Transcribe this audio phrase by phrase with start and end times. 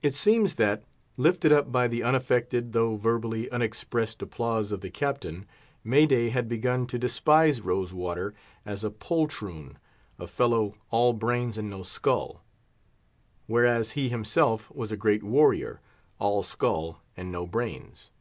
[0.00, 0.84] It seems that,
[1.16, 5.44] lifted up by the unaffected, though verbally unexpressed applause of the Captain,
[5.82, 8.32] May day had begun to despise Rose water
[8.64, 12.44] as a poltroon—a fellow all brains and no skull;
[13.48, 15.80] whereas he himself was a great warrior,
[16.20, 18.12] all skull and no brains.